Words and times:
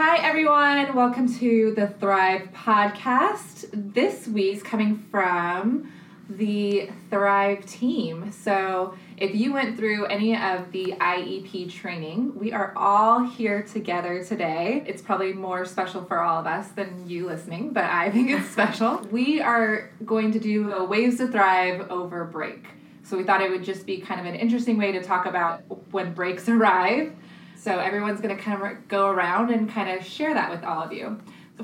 Hi, 0.00 0.18
everyone. 0.18 0.94
Welcome 0.94 1.26
to 1.40 1.74
the 1.74 1.88
Thrive 1.88 2.50
podcast. 2.54 3.68
This 3.72 4.28
week's 4.28 4.62
coming 4.62 5.04
from 5.10 5.92
the 6.30 6.88
Thrive 7.10 7.66
team. 7.66 8.30
So, 8.30 8.94
if 9.16 9.34
you 9.34 9.52
went 9.52 9.76
through 9.76 10.06
any 10.06 10.36
of 10.36 10.70
the 10.70 10.94
IEP 11.00 11.72
training, 11.72 12.38
we 12.38 12.52
are 12.52 12.72
all 12.76 13.24
here 13.24 13.64
together 13.64 14.22
today. 14.22 14.84
It's 14.86 15.02
probably 15.02 15.32
more 15.32 15.64
special 15.64 16.04
for 16.04 16.20
all 16.20 16.38
of 16.38 16.46
us 16.46 16.68
than 16.68 17.08
you 17.08 17.26
listening, 17.26 17.72
but 17.72 17.82
I 17.82 18.08
think 18.12 18.30
it's 18.30 18.48
special. 18.50 18.98
we 19.10 19.40
are 19.40 19.90
going 20.04 20.30
to 20.30 20.38
do 20.38 20.74
a 20.74 20.84
Ways 20.84 21.18
to 21.18 21.26
Thrive 21.26 21.90
over 21.90 22.24
break. 22.24 22.66
So, 23.02 23.16
we 23.16 23.24
thought 23.24 23.40
it 23.40 23.50
would 23.50 23.64
just 23.64 23.84
be 23.84 23.98
kind 23.98 24.20
of 24.20 24.26
an 24.32 24.36
interesting 24.36 24.78
way 24.78 24.92
to 24.92 25.02
talk 25.02 25.26
about 25.26 25.62
when 25.90 26.14
breaks 26.14 26.48
arrive. 26.48 27.16
So, 27.58 27.78
everyone's 27.80 28.20
going 28.20 28.36
to 28.36 28.40
kind 28.40 28.62
of 28.62 28.88
go 28.88 29.08
around 29.08 29.50
and 29.50 29.68
kind 29.68 29.90
of 29.90 30.06
share 30.06 30.32
that 30.32 30.50
with 30.50 30.62
all 30.62 30.82
of 30.82 30.92
you. 30.92 31.20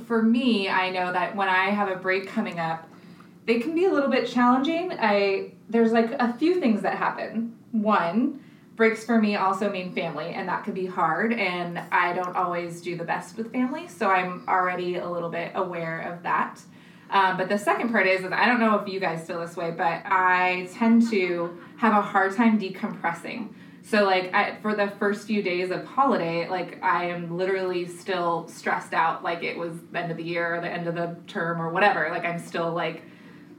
For 0.06 0.22
me, 0.22 0.68
I 0.68 0.90
know 0.90 1.12
that 1.12 1.36
when 1.36 1.48
I 1.48 1.70
have 1.70 1.88
a 1.88 1.96
break 1.96 2.26
coming 2.26 2.58
up, 2.58 2.88
they 3.46 3.60
can 3.60 3.74
be 3.74 3.84
a 3.84 3.92
little 3.92 4.10
bit 4.10 4.26
challenging. 4.26 4.92
I 4.98 5.52
there's 5.68 5.92
like 5.92 6.10
a 6.18 6.32
few 6.34 6.60
things 6.60 6.82
that 6.82 6.96
happen. 6.96 7.56
One, 7.70 8.40
breaks 8.76 9.04
for 9.04 9.20
me 9.20 9.36
also 9.36 9.70
mean 9.70 9.94
family, 9.94 10.30
and 10.30 10.48
that 10.48 10.64
could 10.64 10.74
be 10.74 10.86
hard. 10.86 11.32
And 11.32 11.78
I 11.92 12.12
don't 12.12 12.36
always 12.36 12.80
do 12.80 12.96
the 12.96 13.04
best 13.04 13.36
with 13.36 13.52
family, 13.52 13.88
so 13.88 14.10
I'm 14.10 14.44
already 14.48 14.96
a 14.96 15.08
little 15.08 15.30
bit 15.30 15.52
aware 15.54 16.00
of 16.00 16.22
that. 16.24 16.60
Um, 17.10 17.36
but 17.36 17.48
the 17.48 17.58
second 17.58 17.90
part 17.90 18.06
is, 18.06 18.24
is 18.24 18.32
I 18.32 18.46
don't 18.46 18.60
know 18.60 18.76
if 18.76 18.88
you 18.88 18.98
guys 18.98 19.26
feel 19.26 19.40
this 19.40 19.56
way, 19.56 19.70
but 19.70 20.02
I 20.04 20.68
tend 20.72 21.08
to 21.10 21.56
have 21.76 21.92
a 21.92 22.02
hard 22.02 22.34
time 22.34 22.58
decompressing. 22.58 23.50
So 23.86 24.04
like 24.04 24.32
I, 24.34 24.56
for 24.62 24.74
the 24.74 24.88
first 24.98 25.26
few 25.26 25.42
days 25.42 25.70
of 25.70 25.84
holiday, 25.84 26.48
like 26.48 26.82
I 26.82 27.04
am 27.10 27.36
literally 27.36 27.86
still 27.86 28.48
stressed 28.48 28.94
out, 28.94 29.22
like 29.22 29.42
it 29.42 29.58
was 29.58 29.74
the 29.92 29.98
end 29.98 30.10
of 30.10 30.16
the 30.16 30.24
year 30.24 30.54
or 30.54 30.60
the 30.62 30.70
end 30.70 30.88
of 30.88 30.94
the 30.94 31.16
term 31.26 31.60
or 31.60 31.68
whatever. 31.68 32.08
Like 32.10 32.24
I'm 32.24 32.38
still 32.38 32.72
like 32.72 33.02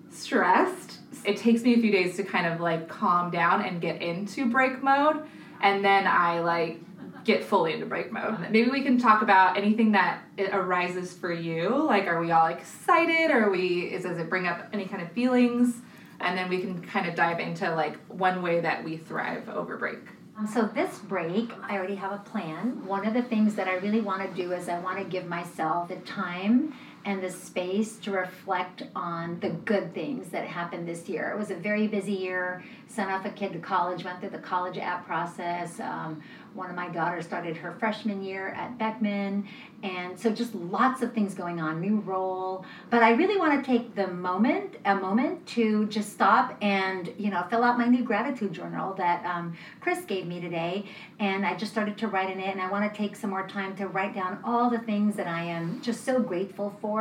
stressed. 0.10 0.98
It 1.26 1.38
takes 1.38 1.62
me 1.62 1.76
a 1.76 1.78
few 1.78 1.92
days 1.92 2.18
to 2.18 2.24
kind 2.24 2.48
of 2.48 2.60
like 2.60 2.88
calm 2.88 3.30
down 3.30 3.64
and 3.64 3.80
get 3.80 4.02
into 4.02 4.50
break 4.50 4.82
mode, 4.82 5.24
and 5.62 5.86
then 5.86 6.08
I 6.08 6.40
like 6.40 6.80
get 7.24 7.44
fully 7.44 7.74
into 7.74 7.86
break 7.86 8.12
mode. 8.12 8.40
Maybe 8.52 8.70
we 8.70 8.82
can 8.82 8.98
talk 8.98 9.22
about 9.22 9.58
anything 9.58 9.92
that 9.94 10.24
arises 10.52 11.14
for 11.14 11.32
you. 11.32 11.70
Like, 11.70 12.06
are 12.06 12.20
we 12.20 12.32
all 12.32 12.48
excited, 12.48 13.32
or 13.32 13.52
we 13.52 13.92
is, 13.94 14.04
does 14.04 14.18
it 14.18 14.30
bring 14.30 14.48
up 14.48 14.68
any 14.74 14.86
kind 14.86 15.02
of 15.04 15.12
feelings? 15.12 15.82
And 16.26 16.36
then 16.36 16.50
we 16.50 16.60
can 16.60 16.82
kind 16.82 17.08
of 17.08 17.14
dive 17.16 17.40
into 17.40 17.74
like 17.76 17.98
one 18.08 18.42
way 18.42 18.60
that 18.60 18.84
we 18.84 18.98
thrive 18.98 19.48
over 19.48 19.78
break. 19.78 20.00
Um, 20.38 20.48
so 20.48 20.64
this 20.64 20.98
break, 21.00 21.52
I 21.62 21.78
already 21.78 21.96
have 21.96 22.12
a 22.12 22.18
plan. 22.18 22.86
One 22.86 23.06
of 23.06 23.14
the 23.14 23.22
things 23.22 23.56
that 23.56 23.68
I 23.68 23.76
really 23.76 24.02
want 24.02 24.28
to 24.28 24.36
do 24.36 24.52
is 24.52 24.68
I 24.68 24.80
want 24.80 24.98
to 24.98 25.06
give 25.06 25.28
myself 25.28 25.88
the 25.88 25.96
time 25.98 26.74
and 27.06 27.22
the 27.22 27.30
space 27.30 27.98
to 27.98 28.12
reflect 28.12 28.82
on 28.96 29.40
the 29.40 29.50
good 29.50 29.94
things 29.94 30.30
that 30.30 30.46
happened 30.46 30.88
this 30.88 31.08
year. 31.08 31.30
It 31.30 31.38
was 31.38 31.52
a 31.52 31.56
very 31.56 31.88
busy 31.88 32.14
year. 32.14 32.64
Sent 32.88 33.12
off 33.12 33.26
a 33.26 33.30
kid 33.30 33.54
to 33.54 33.60
college, 33.60 34.04
went 34.04 34.20
through 34.20 34.30
the 34.30 34.40
college 34.40 34.78
app 34.78 35.06
process. 35.06 35.80
Um, 35.80 36.22
one 36.56 36.70
of 36.70 36.76
my 36.76 36.88
daughters 36.88 37.26
started 37.26 37.58
her 37.58 37.74
freshman 37.80 38.24
year 38.24 38.50
at 38.50 38.78
Beckman, 38.78 39.46
and 39.84 40.18
so 40.18 40.32
just 40.32 40.56
lots 40.56 41.02
of 41.02 41.14
things 41.14 41.34
going 41.34 41.60
on, 41.60 41.82
new 41.82 42.00
role. 42.00 42.66
But 42.90 43.04
I 43.04 43.12
really 43.12 43.38
want 43.38 43.62
to 43.62 43.70
take 43.70 43.94
the 43.94 44.08
moment, 44.08 44.78
a 44.86 44.96
moment 44.96 45.46
to 45.48 45.86
just 45.88 46.14
stop 46.14 46.58
and 46.62 47.14
you 47.18 47.30
know 47.30 47.46
fill 47.50 47.64
out 47.64 47.78
my 47.78 47.88
new 47.88 48.04
gratitude 48.04 48.54
journal 48.54 48.94
that 48.94 49.26
um, 49.26 49.58
Chris 49.82 50.06
gave 50.06 50.26
me 50.28 50.40
today, 50.40 50.86
and 51.20 51.46
I 51.46 51.56
just 51.56 51.74
started 51.74 51.98
to 51.98 52.08
write 52.08 52.30
in 52.30 52.40
it. 52.40 52.48
And 52.48 52.62
I 52.62 52.72
want 52.72 52.92
to 52.92 52.98
take 52.98 53.18
some 53.18 53.32
more 53.32 53.48
time 53.48 53.76
to 53.76 53.88
write 53.88 54.16
down 54.16 54.40
all 54.46 54.70
the 54.70 54.80
things 54.80 55.16
that 55.18 55.28
I 55.28 55.44
am 55.44 55.82
just 55.82 56.06
so 56.06 56.22
grateful 56.22 56.78
for. 56.80 56.95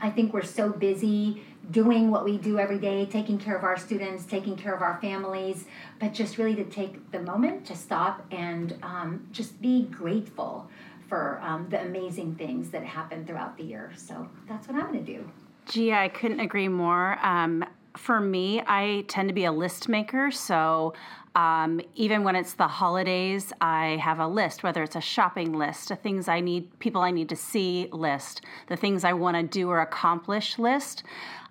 I 0.00 0.10
think 0.10 0.32
we're 0.32 0.42
so 0.42 0.70
busy 0.70 1.42
doing 1.70 2.10
what 2.10 2.24
we 2.24 2.38
do 2.38 2.58
every 2.58 2.78
day, 2.78 3.06
taking 3.06 3.38
care 3.38 3.56
of 3.56 3.64
our 3.64 3.76
students, 3.76 4.24
taking 4.24 4.56
care 4.56 4.74
of 4.74 4.82
our 4.82 4.98
families, 5.00 5.66
but 5.98 6.12
just 6.12 6.38
really 6.38 6.54
to 6.56 6.64
take 6.64 7.10
the 7.10 7.20
moment 7.20 7.66
to 7.66 7.76
stop 7.76 8.24
and 8.30 8.76
um, 8.82 9.26
just 9.32 9.60
be 9.60 9.84
grateful 9.84 10.68
for 11.08 11.40
um, 11.42 11.66
the 11.70 11.80
amazing 11.80 12.34
things 12.34 12.70
that 12.70 12.84
happen 12.84 13.24
throughout 13.26 13.56
the 13.56 13.64
year. 13.64 13.92
So 13.96 14.28
that's 14.48 14.68
what 14.68 14.76
I'm 14.76 14.92
going 14.92 15.04
to 15.04 15.12
do. 15.12 15.30
Gee, 15.66 15.92
I 15.92 16.08
couldn't 16.08 16.40
agree 16.40 16.68
more. 16.68 17.18
Um, 17.22 17.64
for 17.96 18.20
me, 18.20 18.62
I 18.66 19.04
tend 19.08 19.28
to 19.28 19.34
be 19.34 19.44
a 19.44 19.52
list 19.52 19.88
maker. 19.88 20.30
So 20.30 20.94
um, 21.36 21.80
even 21.96 22.22
when 22.22 22.36
it's 22.36 22.52
the 22.52 22.68
holidays, 22.68 23.52
I 23.60 23.98
have 24.00 24.20
a 24.20 24.26
list, 24.26 24.62
whether 24.62 24.82
it's 24.84 24.94
a 24.94 25.00
shopping 25.00 25.52
list, 25.52 25.90
a 25.90 25.96
things 25.96 26.28
I 26.28 26.40
need, 26.40 26.78
people 26.78 27.02
I 27.02 27.10
need 27.10 27.28
to 27.30 27.36
see 27.36 27.88
list, 27.90 28.42
the 28.68 28.76
things 28.76 29.02
I 29.02 29.14
want 29.14 29.36
to 29.36 29.42
do 29.42 29.68
or 29.68 29.80
accomplish 29.80 30.58
list. 30.58 31.02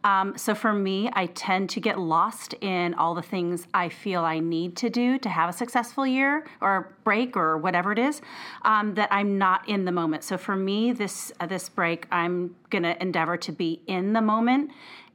Um, 0.06 0.38
so 0.38 0.54
for 0.54 0.74
me, 0.74 1.10
I 1.14 1.28
tend 1.28 1.70
to 1.72 1.80
get 1.80 1.98
lost 1.98 2.54
in 2.60 2.94
all 2.94 3.16
the 3.16 3.22
things 3.22 3.68
I 3.74 3.88
feel 3.90 4.24
I 4.24 4.40
need 4.40 4.76
to 4.78 4.90
do 4.90 5.18
to 5.20 5.30
have 5.30 5.50
a 5.50 5.54
successful 5.54 6.06
year 6.06 6.46
or 6.62 6.94
break 7.04 7.38
or 7.38 7.58
whatever 7.58 7.92
it 7.94 8.00
is. 8.00 8.22
Um, 8.64 8.96
that 8.96 9.08
I'm 9.12 9.38
not 9.38 9.68
in 9.68 9.86
the 9.86 9.92
moment. 9.92 10.24
So 10.24 10.38
for 10.38 10.56
me, 10.56 10.92
this 10.92 11.32
uh, 11.40 11.46
this 11.46 11.70
break, 11.70 12.06
I'm 12.12 12.56
gonna 12.70 12.98
endeavor 13.00 13.38
to 13.38 13.52
be 13.52 13.82
in 13.88 14.14
the 14.14 14.22
moment, 14.22 14.72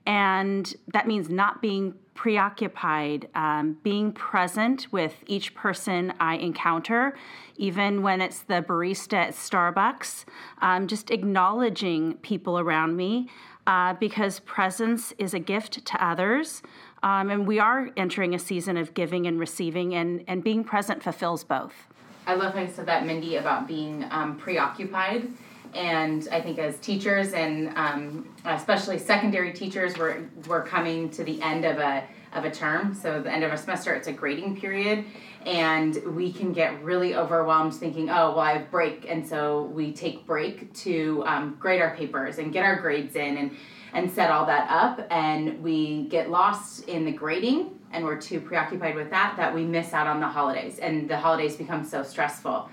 and 0.09 0.75
that 0.95 1.07
means 1.07 1.29
not 1.29 1.61
being 1.61 1.95
preoccupied, 2.15 3.29
um, 3.35 3.77
being 3.83 4.11
present 4.11 4.91
with 4.91 5.15
each 5.27 5.55
person 5.55 6.15
I 6.19 6.37
encounter, 6.37 7.15
even 7.59 8.03
when 8.03 8.23
it's 8.23 8.41
the 8.41 8.65
barista 8.67 9.19
at 9.19 9.35
Starbucks, 9.35 10.25
um, 10.63 10.87
just 10.87 11.11
acknowledging 11.11 12.15
people 12.15 12.59
around 12.59 12.97
me 12.97 13.29
uh, 13.67 13.93
because 13.93 14.41
presence 14.41 15.13
is 15.19 15.35
a 15.35 15.39
gift 15.39 15.85
to 15.85 16.05
others. 16.05 16.63
Um, 17.03 17.29
and 17.29 17.47
we 17.47 17.59
are 17.61 17.91
entering 17.95 18.35
a 18.35 18.39
season 18.39 18.79
of 18.79 18.95
giving 18.95 19.27
and 19.27 19.39
receiving, 19.39 19.95
and, 19.95 20.25
and 20.27 20.43
being 20.43 20.65
present 20.65 21.03
fulfills 21.03 21.45
both. 21.45 21.87
I 22.27 22.35
love 22.35 22.55
how 22.55 22.63
you 22.63 22.69
said 22.69 22.87
that, 22.87 23.05
Mindy, 23.05 23.37
about 23.37 23.69
being 23.69 24.07
um, 24.11 24.39
preoccupied. 24.39 25.29
And 25.79 26.27
I 26.33 26.41
think 26.41 26.59
as 26.59 26.77
teachers 26.79 27.35
and 27.35 27.69
um, 27.77 28.35
especially 28.45 28.99
secondary 28.99 29.53
teachers, 29.53 29.97
we're, 29.97 30.29
we're 30.49 30.65
coming 30.65 31.09
to 31.11 31.23
the 31.23 31.41
end 31.41 31.65
of 31.65 31.79
a, 31.79 32.03
of 32.33 32.45
a 32.45 32.51
term. 32.51 32.93
So, 32.93 33.23
the 33.23 33.33
end 33.33 33.45
of 33.45 33.53
a 33.53 33.57
semester, 33.57 33.95
it's 33.95 34.09
a 34.09 34.13
grading 34.13 34.61
period. 34.61 35.05
And 35.47 35.97
we 36.17 36.33
can 36.33 36.53
get 36.53 36.83
really 36.83 37.15
overwhelmed 37.15 37.75
thinking, 37.75 38.11
oh, 38.11 38.33
well, 38.33 38.41
I 38.41 38.55
have 38.55 38.73
break. 38.73 39.07
And 39.09 39.25
so 39.27 39.67
we 39.67 39.93
take 39.93 40.27
break 40.27 40.75
to 40.75 41.23
um, 41.27 41.57
grade 41.61 41.81
our 41.81 41.95
papers 41.95 42.39
and 42.39 42.53
get 42.53 42.65
our 42.65 42.81
grades 42.81 43.15
in 43.15 43.37
and, 43.37 43.57
and 43.93 44.11
set 44.11 44.33
all 44.33 44.47
that 44.47 44.69
up. 44.69 45.07
And 45.13 45.63
we 45.63 46.09
get 46.09 46.29
lost 46.29 46.89
in 46.89 47.05
the 47.05 47.13
grading 47.13 47.79
and 47.93 48.05
we're 48.05 48.21
too 48.21 48.41
preoccupied 48.41 48.97
with 48.97 49.11
that 49.11 49.35
that 49.37 49.55
we 49.55 49.65
miss 49.65 49.93
out 49.93 50.09
on 50.09 50.19
the 50.19 50.27
holidays. 50.27 50.81
And 50.81 51.09
the 51.09 51.17
holidays 51.17 51.57
become 51.57 51.85
so 51.85 52.03
stressful. 52.03 52.69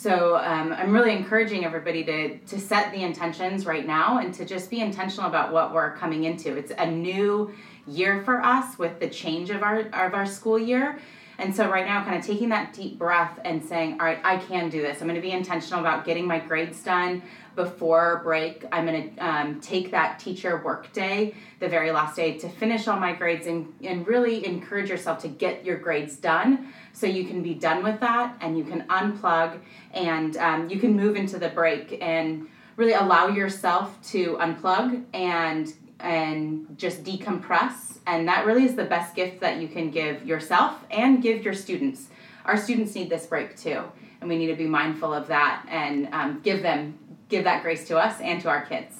So 0.00 0.38
um, 0.38 0.72
I'm 0.72 0.94
really 0.94 1.12
encouraging 1.14 1.66
everybody 1.66 2.02
to 2.04 2.38
to 2.38 2.58
set 2.58 2.90
the 2.90 3.02
intentions 3.02 3.66
right 3.66 3.86
now 3.86 4.16
and 4.16 4.32
to 4.32 4.46
just 4.46 4.70
be 4.70 4.80
intentional 4.80 5.28
about 5.28 5.52
what 5.52 5.74
we're 5.74 5.94
coming 5.94 6.24
into. 6.24 6.56
It's 6.56 6.72
a 6.78 6.90
new 6.90 7.52
year 7.86 8.22
for 8.22 8.40
us 8.40 8.78
with 8.78 8.98
the 8.98 9.10
change 9.10 9.50
of 9.50 9.62
our 9.62 9.80
of 9.80 10.14
our 10.14 10.24
school 10.24 10.58
year. 10.58 10.98
And 11.40 11.56
so 11.56 11.70
right 11.70 11.86
now, 11.86 12.04
kind 12.04 12.16
of 12.16 12.24
taking 12.24 12.50
that 12.50 12.74
deep 12.74 12.98
breath 12.98 13.40
and 13.44 13.64
saying, 13.64 13.94
all 13.94 14.06
right, 14.06 14.20
I 14.22 14.36
can 14.36 14.68
do 14.68 14.82
this. 14.82 15.00
I'm 15.00 15.08
going 15.08 15.14
to 15.14 15.22
be 15.22 15.32
intentional 15.32 15.80
about 15.80 16.04
getting 16.04 16.26
my 16.26 16.38
grades 16.38 16.82
done 16.82 17.22
before 17.56 18.20
break. 18.22 18.64
I'm 18.70 18.86
going 18.86 19.14
to 19.14 19.26
um, 19.26 19.60
take 19.60 19.90
that 19.90 20.18
teacher 20.18 20.62
work 20.62 20.92
day, 20.92 21.34
the 21.58 21.68
very 21.68 21.92
last 21.92 22.16
day, 22.16 22.36
to 22.38 22.48
finish 22.48 22.86
all 22.88 23.00
my 23.00 23.14
grades 23.14 23.46
and, 23.46 23.72
and 23.82 24.06
really 24.06 24.44
encourage 24.46 24.90
yourself 24.90 25.18
to 25.20 25.28
get 25.28 25.64
your 25.64 25.78
grades 25.78 26.16
done 26.16 26.72
so 26.92 27.06
you 27.06 27.24
can 27.24 27.42
be 27.42 27.54
done 27.54 27.82
with 27.82 27.98
that 28.00 28.36
and 28.40 28.58
you 28.58 28.64
can 28.64 28.82
unplug 28.88 29.58
and 29.92 30.36
um, 30.36 30.68
you 30.68 30.78
can 30.78 30.94
move 30.94 31.16
into 31.16 31.38
the 31.38 31.48
break 31.48 31.98
and 32.02 32.48
really 32.76 32.92
allow 32.92 33.28
yourself 33.28 34.00
to 34.02 34.36
unplug 34.36 35.04
and 35.12 35.72
and 36.02 36.66
just 36.76 37.04
decompress. 37.04 37.98
And 38.06 38.26
that 38.28 38.46
really 38.46 38.64
is 38.64 38.74
the 38.74 38.84
best 38.84 39.14
gift 39.14 39.40
that 39.40 39.60
you 39.60 39.68
can 39.68 39.90
give 39.90 40.26
yourself 40.26 40.84
and 40.90 41.22
give 41.22 41.44
your 41.44 41.54
students. 41.54 42.08
Our 42.44 42.56
students 42.56 42.94
need 42.94 43.10
this 43.10 43.26
break 43.26 43.56
too 43.56 43.84
and 44.20 44.28
we 44.28 44.36
need 44.36 44.48
to 44.48 44.56
be 44.56 44.66
mindful 44.66 45.12
of 45.12 45.26
that 45.28 45.64
and 45.68 46.08
um, 46.12 46.40
give 46.42 46.62
them 46.62 46.98
give 47.28 47.44
that 47.44 47.62
grace 47.62 47.86
to 47.86 47.96
us 47.96 48.20
and 48.20 48.40
to 48.42 48.48
our 48.48 48.66
kids. 48.66 48.96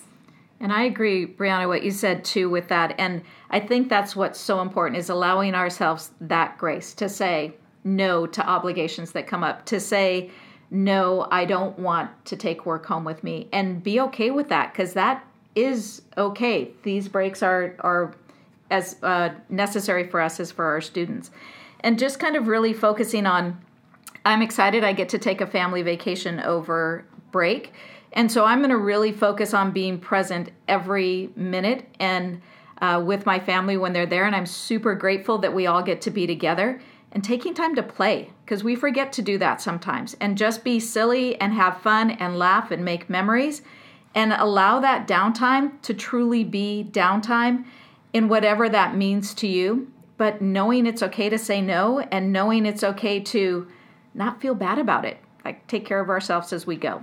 And 0.60 0.72
I 0.72 0.84
agree, 0.84 1.26
Brianna, 1.26 1.66
what 1.66 1.82
you 1.82 1.90
said 1.90 2.24
too 2.24 2.48
with 2.48 2.68
that. 2.68 2.94
And 2.98 3.22
I 3.50 3.60
think 3.60 3.88
that's 3.88 4.14
what's 4.14 4.38
so 4.38 4.60
important 4.60 4.98
is 4.98 5.08
allowing 5.08 5.54
ourselves 5.54 6.10
that 6.20 6.58
grace 6.58 6.94
to 6.94 7.08
say 7.08 7.54
no 7.82 8.26
to 8.26 8.46
obligations 8.46 9.12
that 9.12 9.26
come 9.26 9.42
up, 9.42 9.64
to 9.66 9.80
say, 9.80 10.30
no, 10.70 11.26
I 11.30 11.46
don't 11.46 11.78
want 11.78 12.10
to 12.26 12.36
take 12.36 12.66
work 12.66 12.86
home 12.86 13.04
with 13.04 13.24
me, 13.24 13.48
and 13.52 13.82
be 13.82 14.00
okay 14.00 14.30
with 14.30 14.50
that 14.50 14.72
because 14.72 14.92
that 14.92 15.26
is 15.54 16.02
okay. 16.16 16.70
These 16.82 17.08
breaks 17.08 17.42
are 17.42 17.76
are 17.80 18.14
as 18.70 18.96
uh, 19.02 19.30
necessary 19.48 20.06
for 20.06 20.20
us 20.20 20.38
as 20.40 20.52
for 20.52 20.64
our 20.64 20.80
students, 20.80 21.30
and 21.80 21.98
just 21.98 22.18
kind 22.18 22.36
of 22.36 22.48
really 22.48 22.72
focusing 22.72 23.26
on. 23.26 23.60
I'm 24.24 24.42
excited. 24.42 24.84
I 24.84 24.92
get 24.92 25.08
to 25.10 25.18
take 25.18 25.40
a 25.40 25.46
family 25.46 25.80
vacation 25.80 26.40
over 26.40 27.06
break. 27.30 27.72
And 28.12 28.30
so 28.30 28.44
I'm 28.44 28.58
going 28.58 28.70
to 28.70 28.76
really 28.76 29.12
focus 29.12 29.54
on 29.54 29.70
being 29.70 29.98
present 29.98 30.50
every 30.68 31.30
minute 31.36 31.86
and 31.98 32.42
uh, 32.82 33.02
with 33.04 33.26
my 33.26 33.38
family 33.38 33.76
when 33.76 33.92
they're 33.92 34.06
there. 34.06 34.26
And 34.26 34.34
I'm 34.34 34.46
super 34.46 34.94
grateful 34.94 35.38
that 35.38 35.54
we 35.54 35.66
all 35.66 35.82
get 35.82 36.00
to 36.02 36.10
be 36.10 36.26
together 36.26 36.80
and 37.12 37.22
taking 37.22 37.54
time 37.54 37.74
to 37.76 37.82
play 37.82 38.30
because 38.44 38.64
we 38.64 38.74
forget 38.74 39.12
to 39.14 39.22
do 39.22 39.38
that 39.38 39.60
sometimes 39.60 40.16
and 40.20 40.38
just 40.38 40.64
be 40.64 40.80
silly 40.80 41.40
and 41.40 41.52
have 41.52 41.80
fun 41.82 42.10
and 42.12 42.38
laugh 42.38 42.70
and 42.70 42.84
make 42.84 43.10
memories 43.10 43.62
and 44.14 44.32
allow 44.32 44.80
that 44.80 45.06
downtime 45.06 45.80
to 45.82 45.94
truly 45.94 46.44
be 46.44 46.88
downtime 46.90 47.64
in 48.12 48.28
whatever 48.28 48.68
that 48.68 48.96
means 48.96 49.34
to 49.34 49.46
you. 49.46 49.90
But 50.16 50.42
knowing 50.42 50.86
it's 50.86 51.02
okay 51.02 51.28
to 51.28 51.38
say 51.38 51.62
no 51.62 52.00
and 52.00 52.32
knowing 52.32 52.66
it's 52.66 52.84
okay 52.84 53.20
to 53.20 53.68
not 54.12 54.40
feel 54.40 54.54
bad 54.54 54.78
about 54.78 55.04
it, 55.04 55.18
like 55.44 55.66
take 55.66 55.86
care 55.86 56.00
of 56.00 56.10
ourselves 56.10 56.52
as 56.52 56.66
we 56.66 56.76
go. 56.76 57.02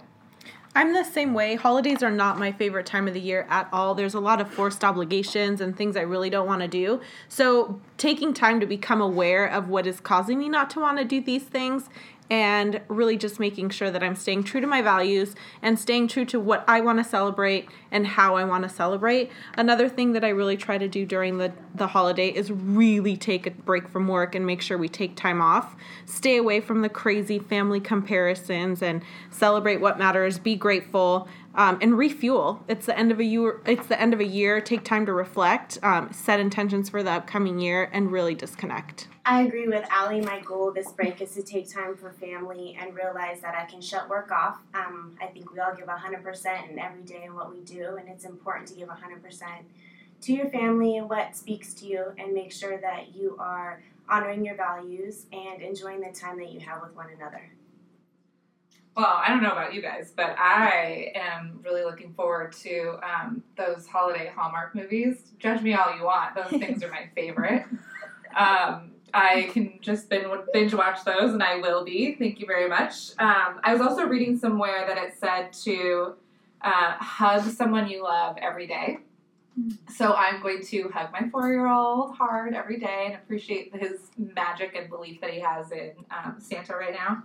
I'm 0.75 0.93
the 0.93 1.03
same 1.03 1.33
way. 1.33 1.55
Holidays 1.55 2.03
are 2.03 2.11
not 2.11 2.37
my 2.37 2.51
favorite 2.51 2.85
time 2.85 3.07
of 3.07 3.15
the 3.15 3.19
year 3.19 3.47
at 3.49 3.67
all. 3.73 3.95
There's 3.95 4.13
a 4.13 4.19
lot 4.19 4.39
of 4.39 4.53
forced 4.53 4.83
obligations 4.83 5.59
and 5.59 5.75
things 5.75 5.97
I 5.97 6.01
really 6.01 6.29
don't 6.29 6.45
want 6.45 6.61
to 6.61 6.67
do. 6.67 7.01
So, 7.27 7.81
taking 7.97 8.31
time 8.31 8.59
to 8.59 8.67
become 8.67 9.01
aware 9.01 9.47
of 9.47 9.69
what 9.69 9.87
is 9.87 9.99
causing 9.99 10.37
me 10.37 10.49
not 10.49 10.69
to 10.71 10.79
want 10.79 10.99
to 10.99 11.03
do 11.03 11.19
these 11.19 11.41
things 11.41 11.89
and 12.29 12.81
really 12.87 13.17
just 13.17 13.39
making 13.39 13.69
sure 13.69 13.89
that 13.89 14.03
I'm 14.03 14.15
staying 14.15 14.43
true 14.43 14.61
to 14.61 14.67
my 14.67 14.81
values 14.81 15.35
and 15.61 15.79
staying 15.79 16.09
true 16.09 16.25
to 16.25 16.39
what 16.39 16.63
I 16.67 16.81
want 16.81 16.99
to 16.99 17.03
celebrate 17.03 17.69
and 17.91 18.05
how 18.05 18.35
I 18.35 18.43
want 18.43 18.63
to 18.63 18.69
celebrate. 18.69 19.31
Another 19.57 19.87
thing 19.87 20.13
that 20.13 20.23
I 20.23 20.29
really 20.29 20.57
try 20.57 20.77
to 20.77 20.87
do 20.87 21.05
during 21.05 21.37
the, 21.37 21.53
the 21.75 21.87
holiday 21.87 22.29
is 22.29 22.51
really 22.51 23.15
take 23.15 23.47
a 23.47 23.51
break 23.51 23.87
from 23.87 24.07
work 24.07 24.35
and 24.35 24.45
make 24.45 24.61
sure 24.61 24.77
we 24.77 24.89
take 24.89 25.15
time 25.15 25.41
off. 25.41 25.75
Stay 26.05 26.37
away 26.37 26.59
from 26.59 26.81
the 26.81 26.89
crazy 26.89 27.39
family 27.39 27.79
comparisons 27.79 28.81
and 28.81 29.01
celebrate 29.29 29.77
what 29.77 29.97
matters, 29.97 30.37
be 30.37 30.55
grateful. 30.55 31.27
Um, 31.57 31.79
and 31.81 31.97
refuel. 31.97 32.63
It's 32.67 32.85
the 32.85 32.97
end 32.97 33.11
of 33.11 33.19
a 33.19 33.23
year. 33.23 33.61
It's 33.65 33.87
the 33.87 33.99
end 33.99 34.13
of 34.13 34.19
a 34.19 34.25
year. 34.25 34.61
Take 34.61 34.83
time 34.83 35.07
to 35.07 35.13
reflect, 35.13 35.79
um, 35.81 36.13
set 36.13 36.39
intentions 36.39 36.87
for 36.89 37.01
the 37.01 37.09
upcoming 37.09 37.57
year, 37.57 37.89
and 37.91 38.11
really 38.11 38.35
disconnect. 38.35 39.07
I 39.25 39.41
agree 39.41 39.67
with 39.67 39.83
Ali. 39.91 40.21
My 40.21 40.39
goal 40.39 40.71
this 40.71 40.91
break 40.91 41.19
is 41.19 41.33
to 41.33 41.41
take 41.41 41.67
time 41.73 41.97
for 41.97 42.11
family 42.11 42.77
and 42.79 42.95
realize 42.95 43.41
that 43.41 43.55
I 43.55 43.65
can 43.65 43.81
shut 43.81 44.07
work 44.07 44.31
off. 44.31 44.59
Um, 44.75 45.17
I 45.19 45.25
think 45.25 45.51
we 45.51 45.59
all 45.59 45.75
give 45.75 45.87
100% 45.87 46.69
in 46.69 46.77
every 46.77 47.01
day 47.01 47.23
in 47.25 47.33
what 47.33 47.51
we 47.51 47.61
do, 47.61 47.97
and 47.99 48.07
it's 48.07 48.23
important 48.23 48.67
to 48.67 48.75
give 48.75 48.87
100% 48.87 49.63
to 50.21 50.33
your 50.33 50.49
family 50.49 50.97
and 50.97 51.09
what 51.09 51.35
speaks 51.35 51.73
to 51.73 51.87
you, 51.87 52.13
and 52.19 52.33
make 52.33 52.51
sure 52.51 52.79
that 52.79 53.15
you 53.15 53.35
are 53.39 53.81
honoring 54.07 54.45
your 54.45 54.55
values 54.55 55.25
and 55.33 55.61
enjoying 55.61 56.01
the 56.01 56.11
time 56.11 56.37
that 56.37 56.51
you 56.51 56.59
have 56.59 56.81
with 56.83 56.95
one 56.95 57.07
another. 57.17 57.49
Well, 58.97 59.21
I 59.23 59.29
don't 59.29 59.43
know 59.43 59.51
about 59.51 59.75
you 59.75 59.81
guys, 59.83 60.11
but 60.17 60.35
I 60.39 61.11
am 61.13 61.59
really 61.63 61.83
looking 61.83 62.15
forward 62.15 62.51
to 62.63 62.97
um, 63.03 63.43
those 63.55 63.85
holiday 63.85 64.31
Hallmark 64.35 64.73
movies. 64.73 65.33
Judge 65.37 65.61
me 65.61 65.75
all 65.75 65.95
you 65.95 66.03
want; 66.03 66.33
those 66.33 66.49
things 66.49 66.83
are 66.83 66.89
my 66.89 67.07
favorite. 67.15 67.63
Um, 68.35 68.93
I 69.13 69.51
can 69.53 69.77
just 69.81 70.09
binge 70.09 70.73
watch 70.73 71.05
those, 71.05 71.31
and 71.31 71.43
I 71.43 71.57
will 71.57 71.85
be. 71.85 72.15
Thank 72.15 72.39
you 72.39 72.47
very 72.47 72.67
much. 72.67 73.11
Um, 73.19 73.59
I 73.63 73.71
was 73.71 73.81
also 73.81 74.03
reading 74.07 74.35
somewhere 74.35 74.87
that 74.87 74.97
it 74.97 75.13
said 75.19 75.53
to 75.65 76.15
uh, 76.61 76.93
hug 76.97 77.43
someone 77.51 77.87
you 77.87 78.01
love 78.01 78.37
every 78.41 78.65
day. 78.65 78.97
So 79.95 80.13
I'm 80.13 80.41
going 80.41 80.63
to 80.65 80.89
hug 80.89 81.11
my 81.11 81.29
four-year-old 81.29 82.15
hard 82.15 82.55
every 82.55 82.79
day 82.79 83.03
and 83.05 83.15
appreciate 83.15 83.75
his 83.75 84.09
magic 84.17 84.75
and 84.75 84.89
belief 84.89 85.21
that 85.21 85.29
he 85.29 85.39
has 85.39 85.71
in 85.71 85.91
um, 86.09 86.37
Santa 86.39 86.75
right 86.75 86.93
now 86.93 87.23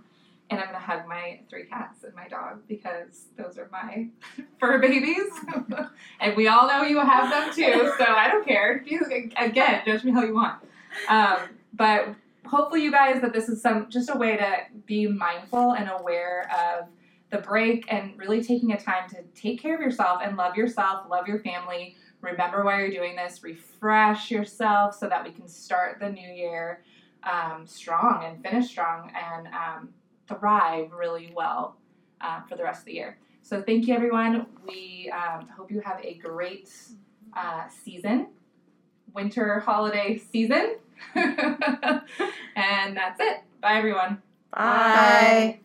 and 0.53 0.61
I'm 0.61 0.67
gonna 0.67 0.79
hug 0.79 1.07
my 1.07 1.39
three 1.49 1.65
cats 1.65 2.03
and 2.03 2.13
my 2.13 2.27
dog 2.27 2.61
because 2.67 3.25
those 3.37 3.57
are 3.57 3.67
my 3.71 4.07
fur 4.59 4.79
babies, 4.79 5.31
and 6.19 6.37
we 6.37 6.47
all 6.47 6.67
know 6.67 6.83
you 6.83 6.99
have 6.99 7.29
them 7.29 7.53
too. 7.53 7.91
So 7.97 8.05
I 8.05 8.27
don't 8.29 8.45
care. 8.45 8.83
You, 8.85 9.01
again, 9.35 9.81
judge 9.85 10.03
me 10.03 10.11
how 10.11 10.23
you 10.23 10.35
want. 10.35 10.63
Um, 11.09 11.39
but 11.73 12.09
hopefully, 12.45 12.83
you 12.83 12.91
guys 12.91 13.21
that 13.21 13.33
this 13.33 13.49
is 13.49 13.61
some 13.61 13.89
just 13.89 14.09
a 14.09 14.17
way 14.17 14.37
to 14.37 14.57
be 14.85 15.07
mindful 15.07 15.73
and 15.73 15.89
aware 15.89 16.49
of 16.51 16.87
the 17.31 17.39
break 17.39 17.91
and 17.91 18.17
really 18.17 18.43
taking 18.43 18.73
a 18.73 18.79
time 18.79 19.09
to 19.09 19.23
take 19.35 19.59
care 19.59 19.73
of 19.73 19.81
yourself 19.81 20.21
and 20.23 20.37
love 20.37 20.55
yourself, 20.55 21.09
love 21.09 21.27
your 21.27 21.39
family. 21.39 21.95
Remember 22.21 22.63
why 22.63 22.79
you're 22.79 22.91
doing 22.91 23.15
this. 23.15 23.43
Refresh 23.43 24.29
yourself 24.29 24.95
so 24.95 25.09
that 25.09 25.23
we 25.23 25.31
can 25.31 25.47
start 25.47 25.99
the 25.99 26.09
new 26.09 26.29
year 26.29 26.83
um, 27.23 27.65
strong 27.65 28.23
and 28.23 28.43
finish 28.43 28.67
strong 28.67 29.11
and. 29.15 29.47
Um, 29.47 29.89
thrive 30.27 30.91
really 30.91 31.31
well 31.35 31.77
uh, 32.21 32.41
for 32.43 32.55
the 32.55 32.63
rest 32.63 32.81
of 32.81 32.85
the 32.85 32.93
year. 32.93 33.17
So 33.41 33.61
thank 33.61 33.87
you, 33.87 33.93
everyone. 33.93 34.47
We 34.67 35.11
um, 35.13 35.47
hope 35.49 35.71
you 35.71 35.81
have 35.81 35.99
a 36.01 36.13
great 36.15 36.71
uh, 37.35 37.67
season, 37.83 38.27
winter 39.13 39.59
holiday 39.59 40.17
season. 40.17 40.77
and 41.15 42.95
that's 42.95 43.19
it. 43.19 43.41
Bye, 43.61 43.77
everyone. 43.77 44.21
Bye. 44.51 44.59
Bye. 44.59 45.59